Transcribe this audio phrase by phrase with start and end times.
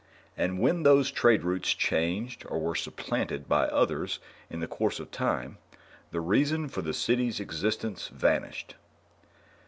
[0.35, 4.17] "And when those trade routes changed or were supplanted by others
[4.49, 5.59] in the course of time,
[6.09, 8.77] the reason for the City's existence vanished."